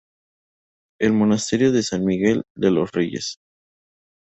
[0.99, 3.37] El Monasterio de San Miguel de los Reyes.